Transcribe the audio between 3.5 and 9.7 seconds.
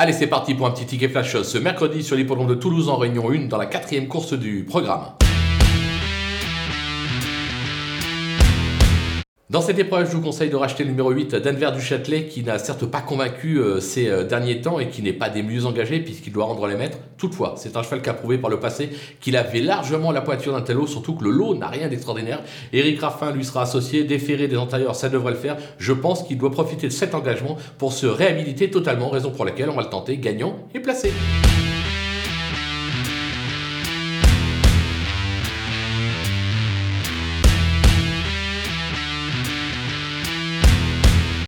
la quatrième course du programme. Dans